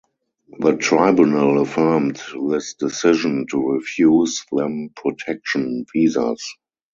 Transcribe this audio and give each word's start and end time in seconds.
The 0.57 0.77
Tribunal 0.77 1.61
affirmed 1.61 2.19
this 2.49 2.73
decision 2.73 3.45
to 3.51 3.73
refuse 3.73 4.43
them 4.51 4.89
protection 4.95 5.85
visas. 5.93 6.41